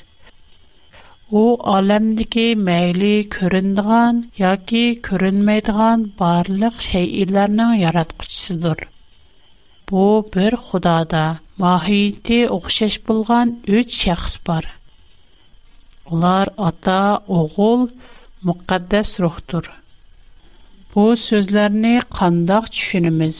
u 1.41 1.45
olamdagi 1.77 2.45
mayli 2.69 3.15
ko'rinadigan 3.39 4.21
yoki 4.45 4.85
ko'rinmaydigan 5.09 6.05
barliq 6.21 6.79
shaylarning 6.89 7.73
yaratquchisidir 7.85 8.85
bu 9.91 10.05
bir 10.35 10.51
Худада 10.69 11.23
маһиети 11.63 12.39
оқшаш 12.57 12.95
булган 13.07 13.55
3 13.67 13.99
шәхес 14.01 14.35
бар. 14.47 14.65
Улар 16.11 16.49
ата, 16.57 17.19
оғул, 17.27 17.87
муқаддас 18.45 19.17
рухтур. 19.23 19.65
Bu 20.95 21.05
sözlərini 21.27 21.93
qandaq 22.17 22.67
düşünümüz. 22.75 23.39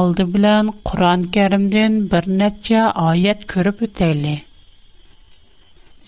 Aldı 0.00 0.24
bilən 0.34 0.72
Quran-Kərimdən 0.88 1.94
bir 2.12 2.24
neçə 2.42 2.82
ayət 3.10 3.46
görüb 3.52 3.80
ötəyli. 3.88 4.34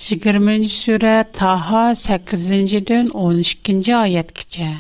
20-ci 0.08 0.72
surə 0.82 1.14
Taha 1.38 1.84
8-dən 2.04 3.12
12-ci 3.20 3.94
ayət 4.04 4.36
keçə. 4.40 4.70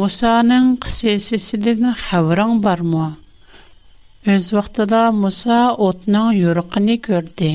Мусаның 0.00 0.66
ксесисидын 0.82 1.88
хавран 2.02 2.52
бар 2.66 2.80
му? 2.92 3.00
Үз 4.34 4.46
вақтада 4.56 5.00
Муса 5.16 5.56
отның 5.86 6.30
юрғыни 6.38 6.94
көрді. 7.06 7.50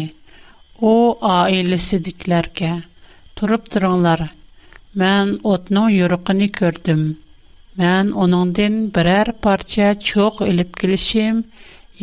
О, 0.90 1.18
айлисидиклар 1.30 2.50
ке. 2.60 2.70
Туруп 3.40 3.72
дыранлар, 3.74 4.28
мэн 4.94 5.32
отның 5.54 5.90
юрғыни 5.96 6.52
көрдім. 6.60 7.02
Мэн 7.82 8.14
онандын 8.26 8.78
біраяр 8.94 9.34
парча 9.48 9.90
чоқ 9.98 10.44
үліп 10.46 10.78
кілішим, 10.78 11.42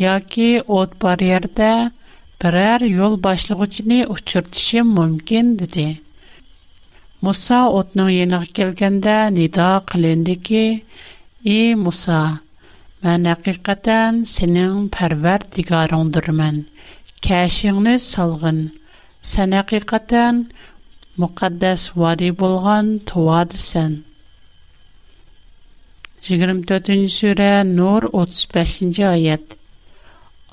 яки 0.03 0.49
от 0.81 0.99
бар 0.99 1.23
ярда 1.29 1.71
біраяр 2.43 2.83
ёл 2.83 3.15
башлығы 3.29 3.71
чіне 3.77 4.03
Муса 7.25 7.59
отның 7.75 8.09
еніғы 8.13 8.47
келгендә 8.57 9.13
нида 9.35 9.67
қылынды 9.91 10.33
ки, 10.47 10.59
«И, 11.43 11.55
Муса, 11.85 12.17
мән 13.07 13.25
әқиқатан 13.33 14.19
сенің 14.31 14.83
пәрвәр 14.95 15.45
дигарыңдыр 15.55 16.27
мән. 16.41 16.59
Кәшіңні 17.27 17.95
салғын. 18.11 18.59
Сән 19.31 19.55
әқиқатан 19.61 20.43
мұқаддәс 21.23 21.87
вади 22.03 22.29
болған 22.43 22.93
туады 23.13 23.61
сән». 23.69 23.95
24-нче 26.29 27.09
сүрә, 27.17 27.51
Нур 27.71 28.09
35-нче 28.13 29.07
аят. 29.15 29.57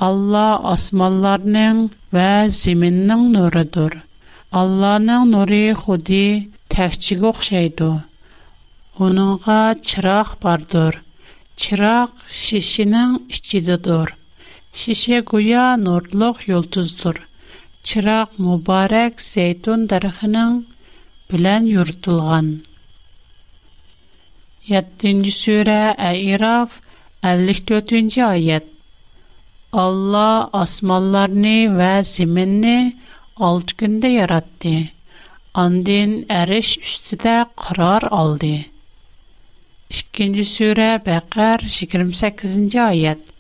Алла 0.09 0.49
асманларның 0.73 1.91
ва 2.13 2.31
зиминнең 2.63 3.29
нурыдыр. 3.37 4.01
Алланың 4.61 5.31
нуры 5.33 5.63
худи 5.75 6.25
təkçiyə 6.73 7.25
oxşaydı. 7.31 7.89
Onunğa 9.05 9.63
çıraq 9.89 10.29
bardır. 10.45 10.95
Çıraq 11.63 12.11
şişinin 12.43 13.11
içidədir. 13.37 14.09
Şişə 14.81 15.19
guya 15.31 15.67
nurluq 15.85 16.39
yulduzdur. 16.51 17.17
Çıraq 17.91 18.29
mübarək 18.45 19.15
zeytun 19.33 19.81
darıxının 19.91 20.53
bilən 21.33 21.65
yurtulğan. 21.75 22.49
7-ci 24.73 25.33
surə 25.43 25.81
Ə'raf 26.09 26.71
54-cü 27.33 28.25
ayət. 28.35 28.67
Allah 29.85 30.49
asmanlarını 30.65 31.59
və 31.79 31.93
zəminni 32.15 32.77
6 33.51 33.77
gündə 33.85 34.09
yaratdı. 34.21 34.77
Andin 35.55 36.27
eriş 36.29 36.79
üstüde 36.79 37.47
karar 37.57 38.03
aldı. 38.11 38.57
2. 39.91 40.45
Sure 40.45 40.87
Bəqər 41.09 41.65
28-ci 41.73 42.81
ayət 42.85 43.35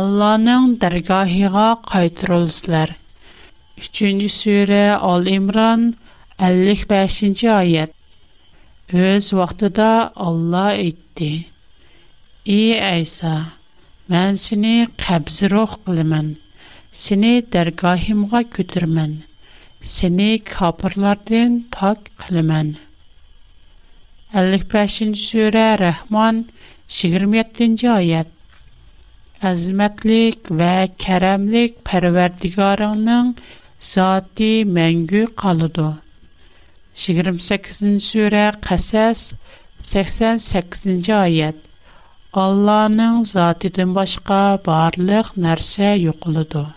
Allah'ın 0.00 0.64
dergahına 0.80 1.66
qaytırılsınlar. 1.92 2.94
3. 3.78 4.02
Sure 4.38 4.96
Al-İmran 4.96 5.86
55-ci 6.40 7.48
ayət 7.60 7.94
Öz 9.04 9.32
vaxtıda 9.32 10.12
Allah 10.16 10.72
etdi. 10.74 11.30
Ey 12.46 13.02
İsa, 13.02 13.36
mən 14.10 14.34
seni 14.46 14.74
qəbzi 15.06 15.52
rox 15.54 15.78
qılımən, 15.86 16.34
seni 17.06 17.32
dərgahimğa 17.58 18.42
götürmən.'' 18.58 19.18
seni 19.86 20.38
kapırlardan 20.44 21.64
pak 21.72 21.98
kılımın. 22.18 22.76
55. 24.34 24.90
Sure 24.98 25.78
Rahman 25.78 26.46
27. 27.02 27.90
ayet 27.90 28.26
Əzmətlik 29.46 30.48
və 30.58 30.68
kərəmlik 31.02 31.74
pərverdigarının 31.86 33.34
zati 33.90 34.48
məngü 34.78 35.26
qalıdı. 35.42 35.90
28. 36.96 37.82
sure 38.06 38.46
Qəsəs 38.68 39.26
88. 39.92 40.96
ayet 41.18 41.60
Allah'ın 42.32 43.22
zatıdan 43.34 43.94
başqa 43.94 44.42
barlıq 44.66 45.34
nərsə 45.38 45.94
yoxuludur. 46.00 46.75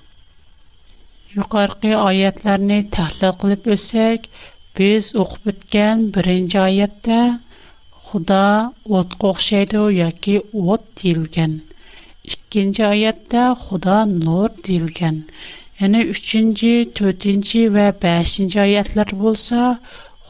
Yuqarqı 1.38 1.90
ayətlərini 2.04 2.76
təhlil 2.94 3.34
qılıb 3.42 3.68
ösək, 3.76 4.24
biz 4.80 5.10
oxub 5.24 5.50
ötən 5.52 6.00
1-ci 6.16 6.58
ayətdə 6.64 7.18
Xuda 8.08 8.40
otqa 9.00 9.28
oxşaydı 9.32 9.82
yoki 9.98 10.40
ot 10.74 10.88
deyilgan. 11.02 11.52
2-ci 12.36 12.84
ayətdə 12.88 13.44
Xuda 13.66 13.98
nur 14.16 14.50
deyilgan. 14.70 15.20
Yəni 15.84 16.02
3-cü, 16.16 16.74
4-cü 17.02 17.62
və 17.78 17.86
5-ci 18.08 18.62
ayətlər 18.66 19.14
bolsa, 19.22 19.68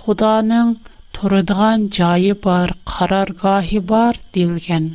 Xudanın 0.01 0.75
turadigan 1.19 1.85
joyi 1.99 2.35
bor, 2.47 2.75
qarorgohi 2.95 3.79
bor 3.93 4.19
deyilgan. 4.35 4.91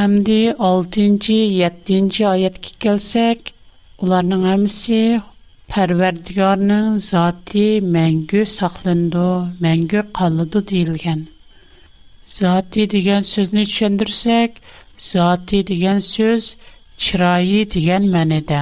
Әмді 0.00 0.42
6-7 0.56 2.24
аятқа 2.28 2.70
келсек, 2.84 3.53
Onların 4.02 4.42
hamısı 4.42 5.20
Pərverdigarının 5.72 6.98
zati 7.10 7.66
məngü 7.96 8.40
saxlandı, 8.52 9.26
məngü 9.64 10.00
qalıdı 10.18 10.58
deyilgən. 10.70 11.20
Zati 12.32 12.84
degen 12.94 13.20
sözünü 13.28 13.62
düşündürsək, 13.70 14.50
zati 15.06 15.60
degen 15.70 16.00
söz 16.08 16.50
çirayi 17.06 17.62
degen 17.76 18.04
mənidə. 18.16 18.60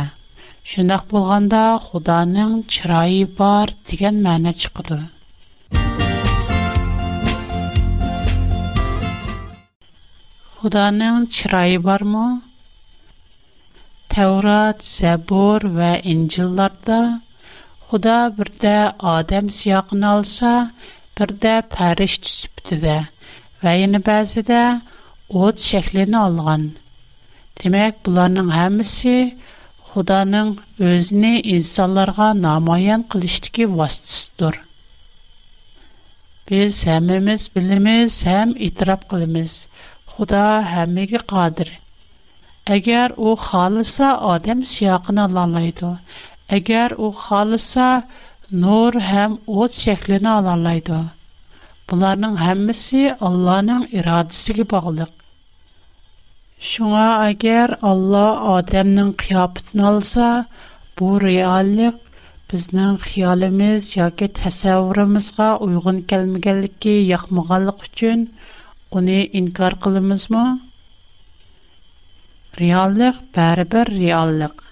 Şundaq 0.72 1.02
bolğanda 1.10 1.62
Xudanın 1.88 2.54
çirayi 2.76 3.26
var 3.38 3.68
degen 3.90 4.16
məna 4.28 4.52
çıxdı. 4.52 5.00
Xudanın 10.60 11.26
çirayi 11.26 11.84
barmı? 11.84 12.28
Теурат, 14.12 14.78
Сабур 14.94 15.62
ва 15.78 15.92
Инҗилларда 16.12 17.00
Худа 17.88 18.18
бердә 18.38 18.72
адам 19.10 19.46
сыягына 19.58 20.08
алса, 20.18 20.50
бердә 21.16 21.52
фәришта 21.76 22.28
сыягында, 22.32 22.96
ва 23.62 23.72
яңа 23.76 24.00
базйда 24.08 24.60
уд 25.44 25.60
şekленә 25.68 26.20
алган. 26.28 26.66
Демак, 27.62 28.02
буларның 28.08 28.52
һәммәсе 28.56 29.16
Худаның 29.92 30.52
үзне 30.90 31.32
insanlarга 31.56 32.28
намыйн 32.42 33.06
килиштәге 33.14 33.66
васитасы. 33.78 34.60
Без 36.50 36.84
сәмимиз, 36.84 37.48
билиммиз 37.56 38.20
һәм 38.28 38.52
итрап 38.68 39.08
кылыбыз. 39.14 39.56
Худа 40.16 40.44
һәммәге 40.74 41.24
кадир. 41.32 41.78
Әгер 42.70 43.10
о 43.18 43.30
халыса, 43.34 44.08
адам 44.32 44.60
сияқына 44.70 45.22
алалайды. 45.28 45.88
Әгер 46.56 46.92
о 46.96 47.10
халыса, 47.20 48.04
нор 48.64 48.94
хам 49.06 49.40
от 49.48 49.72
шеклина 49.74 50.36
алалайды. 50.38 51.00
Быларның 51.90 52.36
хаммиси 52.42 53.08
Алланың 53.28 53.82
ирадысы 54.02 54.54
гі 54.60 54.66
бағылыг. 54.74 55.10
Шуңа, 56.70 57.06
әгер 57.32 57.74
Алла 57.82 58.22
адамның 58.58 59.10
bu 59.24 59.82
алса, 59.90 60.30
бұ 61.00 61.10
реалик 61.24 61.96
бізнің 62.54 62.96
хияліміз 63.06 63.90
ягі 63.96 64.28
тасауырамызға 64.38 65.50
уйғын 65.66 65.98
кәлмігәлікі 66.14 66.94
яхмұғалық 67.10 67.86
үчін 67.90 68.26
үни 69.00 69.18
инкар 69.42 69.76
Реаллык 72.60 73.16
бір 73.34 73.60
реаллык. 73.88 74.62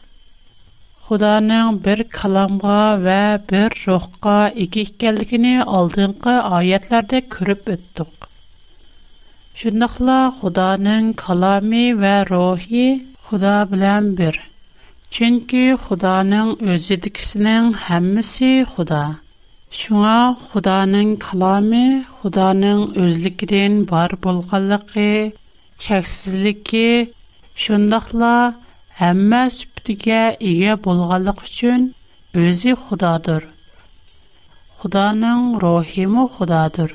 Худаның 1.08 1.78
бер 1.84 2.02
каламга 2.12 2.80
ва 3.00 3.38
бер 3.48 3.72
рухка 3.86 4.50
ике 4.64 4.82
икәнлегенә 4.84 5.62
алдынғы 5.64 6.34
аятларда 6.58 7.22
күреп 7.36 7.70
үттек. 7.72 8.26
Шундыйла 9.56 10.28
Худаның 10.40 11.14
калами 11.16 11.94
ва 11.96 12.26
рухи 12.28 13.06
Худа 13.22 13.62
белән 13.72 14.10
бер. 14.20 14.36
Чөнки 15.08 15.62
Худаның 15.86 16.52
үзе 16.74 16.98
дикснең 17.06 17.70
һәммәсе 17.86 18.50
Худа. 18.74 19.02
Шуңа 19.80 20.18
Худаның 20.42 21.16
калами, 21.24 21.84
Худаның 22.20 22.84
үзлегенең 23.06 23.80
бар 23.94 24.14
булганлыгы, 24.26 25.08
чексизлеге 25.78 26.88
Шундайла 27.60 28.28
һәммә 28.98 29.40
сүптигә 29.54 30.20
иге 30.50 30.74
булганлык 30.84 31.42
өчен 31.46 31.82
өзе 32.42 32.72
Худадыр. 32.84 33.42
Худаның 34.78 35.42
рухи 35.64 36.06
Худадыр. 36.36 36.94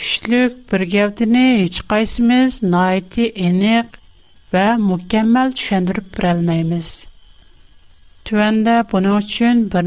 Үчлек 0.00 0.56
бер 0.72 0.82
гәвдене 0.96 1.44
һеч 1.60 1.78
кайсымыз 1.92 2.56
найти 2.74 3.28
энек 3.48 4.00
ва 4.54 4.66
мукәммәл 4.88 5.54
төшендереп 5.60 6.08
бер 6.16 6.28
алмаймыз. 6.32 6.88
Түәндә 8.28 8.76
буның 8.90 9.20
өчен 9.20 9.56
бер 9.72 9.84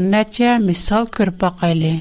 мисал 0.70 1.04
күрп 1.18 1.36
бакыйлы. 1.44 1.94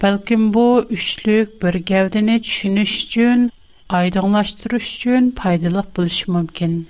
Бәлкем 0.00 0.48
бу 0.56 0.66
үчлек 0.88 1.58
бер 1.60 1.76
гәвдене 1.92 2.40
төшүнүш 2.46 3.00
aydınlaştırış 3.88 4.96
üçün 4.96 5.30
faydalı 5.30 5.84
buluş 5.96 6.28
mümkün. 6.28 6.88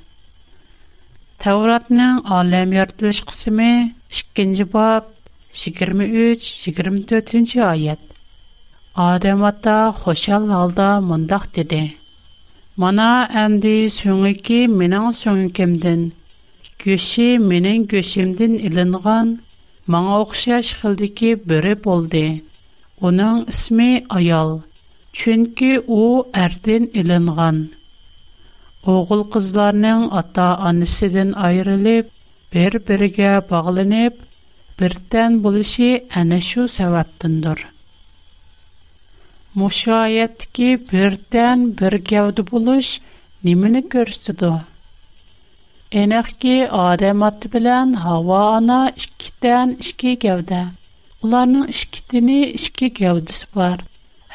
Təvratının 1.38 2.20
aləm 2.40 2.74
yaratılış 2.74 3.20
qısımı 3.28 3.90
2-ci 4.10 4.66
bab 4.72 5.04
23-24-ci 5.52 7.60
ayət 7.64 7.98
Adəm 9.06 9.42
atda 9.44 9.76
halda 10.56 11.00
mındaq 11.00 11.42
dedi. 11.56 11.94
Mana 12.76 13.28
əndi 13.44 13.90
sönüki 13.90 14.60
minən 14.78 15.12
sönükimdən, 15.20 16.06
göşi 16.84 17.28
minən 17.50 17.86
göşimdən 17.92 18.52
ilinğən, 18.68 19.28
mağa 19.86 20.20
oxşaya 20.20 20.62
şıxıldı 20.62 21.02
biri 21.12 21.34
bürüb 21.48 21.84
oldu. 21.86 22.24
Onun 23.00 23.44
ismi 23.48 24.04
Ayal. 24.08 24.48
Ayal. 24.50 24.60
Чөнки 25.22 25.68
у 25.78 26.26
әрдән 26.44 26.86
иленгән. 27.00 27.58
Оғыл 28.94 29.20
кызларның 29.34 30.00
ата 30.20 30.46
анысыдан 30.70 31.28
айрылып, 31.48 32.08
бер-бергә 32.54 33.34
багланып, 33.52 34.16
бертән 34.82 35.36
булышы 35.44 35.90
әнә 36.22 36.40
шу 36.48 36.64
сәбәптендер. 36.78 37.62
Мушаят 39.62 40.48
ки 40.58 40.72
бертән 40.92 41.64
бер 41.82 41.98
гәүдә 42.12 42.46
булыш 42.50 42.90
нимене 43.50 43.84
күрсәтте? 43.94 44.50
Энәк 46.02 46.34
ки 46.44 46.56
адам 46.88 47.22
аты 47.30 47.52
белән 47.54 47.94
һава 48.06 48.42
ана 48.58 48.82
икедән 49.06 49.76
ике 49.86 50.16
гәүдә. 50.26 50.62
Уларның 51.22 51.70
икетене 51.76 52.40
бар 53.58 53.84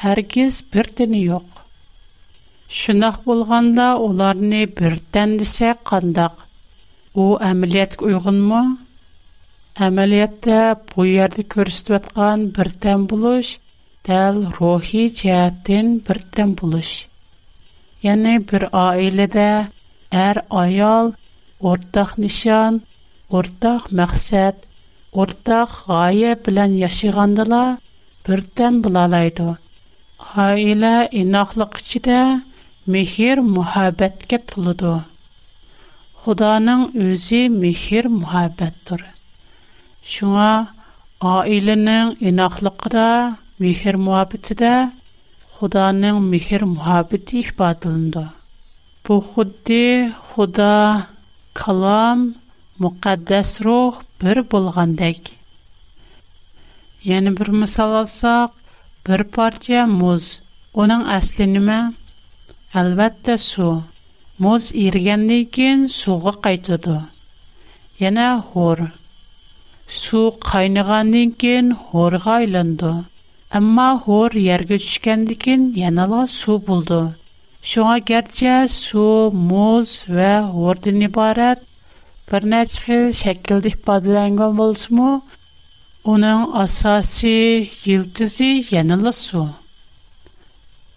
һәргиз 0.00 0.58
бер 0.74 0.86
дине 0.98 1.18
юк. 1.22 1.48
Шунак 2.80 3.16
булганда 3.24 3.86
уларны 4.04 4.60
бер 4.78 4.94
тән 5.16 5.34
дисә 5.42 5.72
кандак. 5.90 6.44
У 7.14 7.26
әмилият 7.48 7.96
уйгынмы? 8.08 8.60
Әмилияттә 9.86 10.60
бу 10.94 11.04
ярдә 11.08 11.44
күрсәтеп 11.54 11.92
аткан 12.06 12.46
бер 12.58 12.70
тән 12.84 13.04
булыш, 13.12 13.50
тел 14.08 14.40
рухи 14.56 15.02
чаттен 15.20 15.90
бер 16.08 16.20
тән 16.36 16.54
булыш. 16.60 16.92
Яны 18.06 18.34
бер 18.50 18.66
аиләдә 18.82 19.48
әр 20.22 20.42
аял 20.64 21.12
ортак 21.74 22.16
нишан, 22.24 22.80
ортак 23.40 23.90
максат, 24.00 24.66
ортак 25.12 25.68
гая 25.86 26.36
Айла 30.34 31.08
این 31.10 31.34
اخلاق 31.34 31.80
چیه 31.80 32.42
میخیر 32.86 33.40
محبت 33.40 34.26
کت 34.28 34.58
لد. 34.62 34.84
خدا 36.20 36.52
Шуңа, 36.60 36.96
ازی 36.96 37.48
میخیر 37.48 38.08
محبت 38.08 38.74
دار. 38.86 39.04
شما 40.02 40.66
آیل 41.20 41.70
نان 41.70 42.16
این 42.20 42.40
اخلاق 42.40 42.88
دا 42.88 43.32
میخیر 43.58 43.96
محبت 43.96 44.52
دا 44.52 44.88
خدا 45.52 45.90
نان 45.92 46.22
میخیر 46.30 46.64
محبتی 46.64 47.38
احبتند. 47.40 48.32
پو 49.04 49.20
خودی 49.20 50.12
خدا 50.28 51.00
bir 59.08 59.22
parça 59.34 59.82
muz. 60.00 60.24
Onun 60.80 61.04
əsli 61.16 61.44
nə? 61.50 61.76
Əlbəttə 62.80 63.36
su. 63.44 63.68
Muz 64.46 64.66
irgəndən 64.86 65.46
kən 65.56 65.86
suğa 66.00 66.32
qaytdı. 66.46 66.96
Yana 68.02 68.26
hor. 68.50 68.80
Su 70.00 70.20
qaynığandan 70.48 71.32
kən 71.44 71.72
horğa 71.86 72.34
aylandı. 72.40 72.92
Amma 73.60 73.88
hor 74.04 74.36
yerə 74.48 74.68
düşkəndən 74.74 75.40
kən 75.46 75.62
yana 75.82 76.04
la 76.12 76.20
su 76.38 76.58
buldu. 76.68 77.00
Şuğa 77.72 77.96
gərçə 78.12 78.54
su, 78.74 79.02
muz 79.50 79.88
və 80.20 80.30
hordan 80.52 81.02
ibarət 81.08 81.64
bir 82.32 82.42
neçə 82.54 82.96
şəkildə 83.24 83.72
ifadələnmiş 83.72 84.60
olsun 84.68 85.04
Оның 86.10 86.44
асасы 86.58 87.30
елтізі 87.92 88.46
янылы 88.74 89.10
су. 89.16 89.40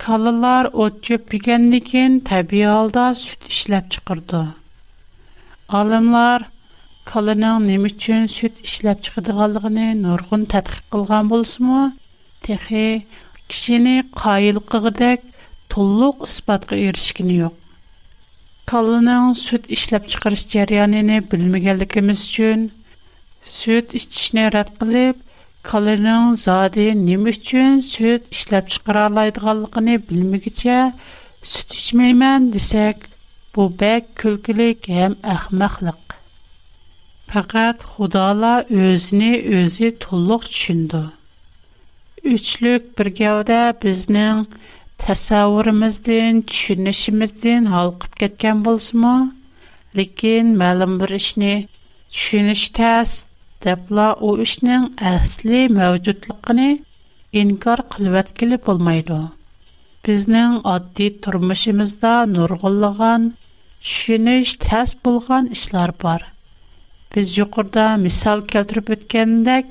Kalılar 0.04 0.70
ot 0.84 0.96
çöpigəndikin 1.08 2.16
təbii 2.30 2.64
halda 2.70 3.04
süt 3.20 3.50
işləb 3.52 3.92
çıxırdı. 3.96 4.40
Alimlar 5.82 6.46
kalının 7.12 7.68
nəm 7.72 7.86
üçün 7.92 8.26
süt 8.38 8.64
işləb 8.68 9.04
çıxıdığanlığını 9.08 9.86
nurgun 10.06 10.48
tədqiq 10.56 10.82
qılğan 10.96 11.30
bolsunmu, 11.36 11.84
кішіні 13.52 13.94
қайыл 14.18 14.58
qayılqığıdək 14.66 15.20
тұллық 15.76 16.24
ұспатқы 16.30 16.78
erişkini 16.90 17.36
ек. 17.50 17.56
Kalının 18.74 19.34
сүт 19.46 19.68
ішіліп 19.78 20.08
чықырыш 20.16 20.46
cəryanını 20.56 21.18
bilməgənlikimiz 21.36 22.24
üçün 22.32 22.72
süt 23.46 23.94
içishni 23.96 24.46
rad 24.54 24.70
qilib, 24.82 25.16
kalorinin 25.64 26.34
zadi 26.44 26.86
nima 27.06 27.30
uchun 27.34 27.80
süt 27.80 28.24
ishlab 28.36 28.66
chiqara 28.74 29.06
oladiganligini 29.12 29.96
bilmagicha 30.10 30.94
süt 31.44 31.74
ichmayman 31.74 32.54
desak, 32.54 32.98
bu 33.56 33.66
bak 33.82 34.04
kulkilik 34.22 34.90
ham 34.98 35.14
ahmoqlik. 35.36 36.04
Faqat 37.34 37.80
Xudola 37.94 38.54
o'zini 38.84 39.32
o'zi 39.60 39.88
to'liq 40.06 40.44
tushundi. 40.54 41.02
Üçlük 42.36 43.00
bir 43.00 43.08
gavda 43.22 43.62
bizning 43.84 44.48
tasavvurimizdan, 45.04 46.36
tushunishimizdan 46.50 47.64
halqib 47.76 48.14
ketgan 48.22 48.58
bo'lsa-mu, 48.68 49.16
lekin 49.98 50.46
ma'lum 50.62 50.94
bir 51.02 51.10
ishni 51.22 51.56
tushunish 52.14 52.66
tas 52.78 53.10
debla 53.64 54.14
u 54.22 54.38
ishning 54.38 54.92
asli 55.02 55.60
mavjudligini 55.78 56.68
inkor 57.42 57.80
qilvatgili 57.94 58.58
bo'lmaydi 58.66 59.20
bizning 60.08 60.54
oddiy 60.74 61.12
turmushimizda 61.26 62.14
nurg'unlagan 62.36 63.22
tushunish 63.86 64.52
tas 64.66 64.92
bo'lgan 65.06 65.46
ishlar 65.58 65.94
bor 66.04 66.22
biz 67.16 67.32
yuqorida 67.40 67.88
misol 68.06 68.40
keltirib 68.54 68.92
o'tgandek 68.98 69.68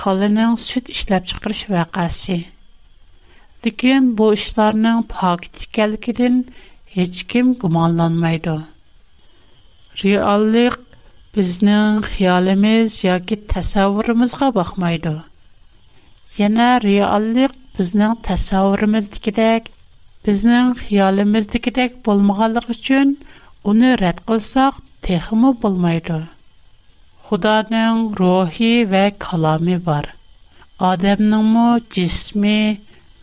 kolining 0.00 0.54
sut 0.68 0.86
ishlab 0.96 1.24
chiqarish 1.30 1.64
vaqasi 1.76 2.38
lekin 3.64 4.02
bu 4.18 4.26
ishlarning 4.40 5.00
pokit 5.16 5.56
ekanligidan 5.68 6.36
hech 6.96 7.20
kim 7.32 7.46
gumonlanmaydi 7.64 8.58
reallik 10.04 10.74
bizning 11.38 11.94
xiyolimiz 12.16 12.96
yoki 13.04 13.36
tasavvurimizga 13.52 14.48
baxmaydi 14.56 15.12
yana 16.40 16.66
reallik 16.84 17.54
bizning 17.78 18.12
tasavvurimizdagidek 18.28 19.64
bizning 20.28 20.68
xiyolimizdagidek 20.82 21.96
bo'lmaganligi 22.08 22.70
uchun 22.76 23.08
uni 23.72 23.90
rad 24.04 24.20
qilsaq 24.30 24.78
texmi 25.08 25.50
bo'lmaydi 25.64 26.18
xudoning 27.26 27.98
ruhi 28.22 28.72
va 28.94 29.04
kalomi 29.26 29.78
bor 29.90 30.06
odamningmi 30.92 31.66
jismi 31.98 32.56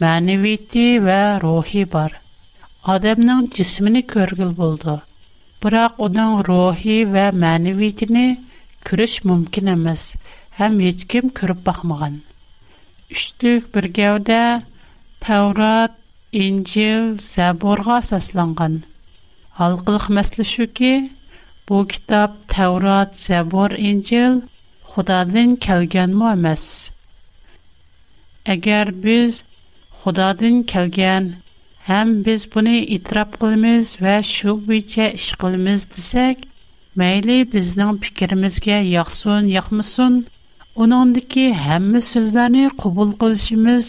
ma'naviyati 0.05 0.85
va 1.07 1.21
ruhi 1.47 1.85
bor 1.97 2.11
odamning 2.97 3.41
jismini 3.61 4.03
ko'rgil 4.15 4.51
bo'ldi 4.61 4.97
Бірақ 5.63 5.97
оның 6.03 6.31
рухи 6.47 6.93
вә 7.09 7.23
мәнівейтіні 7.41 8.21
күріш 8.89 9.17
мүмкін 9.29 9.67
әміз, 9.75 10.05
әм 10.67 10.77
ешкім 10.85 11.27
көріп 11.39 11.59
бақмаған. 11.67 12.15
Үштік 13.13 13.67
бір 13.75 13.87
гәуді 13.99 14.39
Таурат, 15.25 15.99
Инжил, 16.33 17.11
Зәборға 17.27 17.99
сасланған. 18.09 18.79
Алғылық 19.67 20.09
мәсілі 20.17 20.67
ке, 20.81 20.91
бұл 21.69 21.85
кітап 21.93 22.41
Таурат, 22.55 23.13
Зәбор, 23.21 23.77
Инжил 23.91 24.41
Құдадың 24.95 25.53
кәлген 25.67 26.17
мұ 26.23 26.33
Әгер 28.57 28.89
біз 29.05 29.43
Құдадың 30.01 30.63
кәлген 30.73 31.33
ham 31.81 32.25
biz 32.25 32.45
buni 32.55 32.79
itiraf 32.95 33.29
qilamiz 33.41 33.91
va 34.05 34.15
shu 34.31 34.53
bo'yicha 34.67 35.05
ish 35.19 35.27
qilamiz 35.43 35.85
desak 35.93 36.41
mayli 37.01 37.37
bizning 37.53 37.95
fikrimizga 38.03 38.75
yoqsin 38.89 39.47
yoqmasin 39.53 40.17
uningdiki 40.85 41.45
hamma 41.67 42.01
so'zlarni 42.07 42.65
qabul 42.83 43.15
qilishimiz 43.23 43.87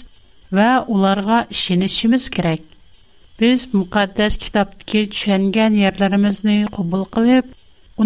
va 0.60 0.68
ularga 0.96 1.40
ishonishimiz 1.56 2.30
kerak 2.38 2.62
biz 3.42 3.66
muqaddas 3.74 4.40
kitobdagi 4.46 5.02
tushungan 5.12 5.76
yerlarimizni 5.82 6.56
qabul 6.78 7.04
qilib 7.18 7.52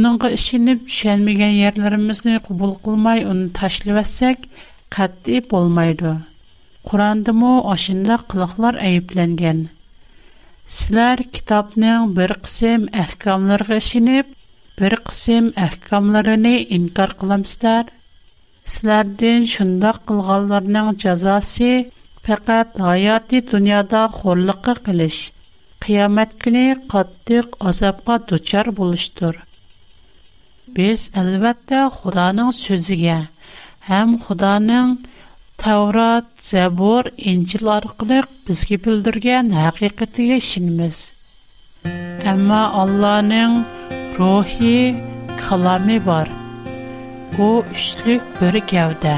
uningga 0.00 0.32
ishinib 0.40 0.82
tushunmagan 0.90 1.54
yerlarimizni 1.60 2.36
qabul 2.48 2.74
qilmay 2.88 3.24
uni 3.34 3.46
tashlayotsak 3.62 4.50
qat'iy 4.98 5.44
bo'lmaydi 5.54 6.16
qur'ondamu 6.90 7.54
oshunda 7.76 8.20
qiliqlar 8.32 8.82
ayblangan 8.90 9.64
Силар 10.72 11.20
китапның 11.34 12.06
бір 12.14 12.32
қисим 12.46 12.86
ахкамларға 13.02 13.76
шиниб, 13.88 14.32
бір 14.80 14.96
қисим 15.06 15.52
ахкамларыни 15.66 16.56
инкар 16.78 17.12
қыламстар. 17.20 17.92
Силардин 18.72 19.46
шында 19.52 19.92
қылғаларның 20.10 20.90
чазаси 21.02 21.70
пекад 22.26 22.74
айади 22.92 23.44
дуняда 23.52 24.08
хорлықы 24.18 24.74
қилиш, 24.88 25.20
қиямэт 25.86 26.34
күни 26.42 26.66
қаттық 26.90 27.54
азапға 27.70 28.18
тучар 28.32 28.72
болыштур. 28.80 29.38
Біз, 30.74 31.06
әлвэтті, 31.22 31.84
Худаның 32.00 32.50
сөзіге, 32.58 33.20
әм 33.86 34.18
Худаның, 34.26 34.96
Таврат, 35.60 36.26
Забор, 36.46 37.08
Инчил 37.28 37.70
арқылы 37.72 38.20
бізге 38.46 38.76
білдірген 38.84 39.48
әқиқетіге 39.56 40.36
шынымыз. 40.44 40.98
Әмі 42.32 42.58
Алланың 42.84 43.54
рухи, 44.20 44.94
калами 45.40 45.96
бар. 46.04 46.28
О, 47.40 47.48
үшілік 47.72 48.26
бір 48.40 48.58
кәуді. 48.72 49.16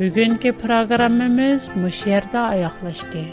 Бүгінгі 0.00 0.52
программымыз 0.60 1.68
мүшерді 1.80 2.40
аяқлашды. 2.42 3.28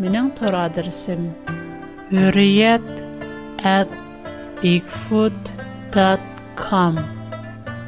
Менің 0.00 0.30
тұр 0.36 0.58
адырсым. 0.66 1.30